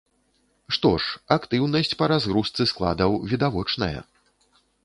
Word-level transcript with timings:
Што 0.77 0.91
ж, 1.03 1.19
актыўнасць 1.35 1.95
па 2.01 2.09
разгрузцы 2.13 2.61
складаў 2.73 3.11
відавочная. 3.35 3.95